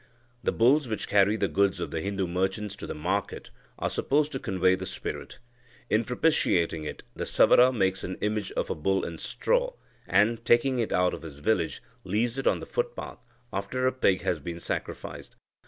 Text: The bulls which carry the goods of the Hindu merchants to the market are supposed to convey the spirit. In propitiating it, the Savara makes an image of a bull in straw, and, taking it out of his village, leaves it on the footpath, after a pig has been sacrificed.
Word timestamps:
The 0.43 0.51
bulls 0.51 0.87
which 0.87 1.07
carry 1.07 1.35
the 1.35 1.47
goods 1.47 1.79
of 1.79 1.91
the 1.91 2.01
Hindu 2.01 2.25
merchants 2.25 2.75
to 2.77 2.87
the 2.87 2.95
market 2.95 3.51
are 3.77 3.87
supposed 3.87 4.31
to 4.31 4.39
convey 4.39 4.73
the 4.73 4.87
spirit. 4.87 5.37
In 5.91 6.03
propitiating 6.05 6.85
it, 6.85 7.03
the 7.15 7.25
Savara 7.25 7.71
makes 7.71 8.03
an 8.03 8.15
image 8.19 8.51
of 8.53 8.71
a 8.71 8.73
bull 8.73 9.05
in 9.05 9.19
straw, 9.19 9.73
and, 10.07 10.43
taking 10.43 10.79
it 10.79 10.91
out 10.91 11.13
of 11.13 11.21
his 11.21 11.37
village, 11.37 11.83
leaves 12.03 12.39
it 12.39 12.47
on 12.47 12.59
the 12.61 12.65
footpath, 12.65 13.23
after 13.53 13.85
a 13.85 13.91
pig 13.91 14.23
has 14.23 14.39
been 14.39 14.59
sacrificed. 14.59 15.35